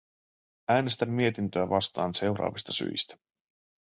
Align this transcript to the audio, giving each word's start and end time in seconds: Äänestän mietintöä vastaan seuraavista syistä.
Äänestän 0.69 1.09
mietintöä 1.09 1.69
vastaan 1.69 2.15
seuraavista 2.15 2.73
syistä. 2.73 3.17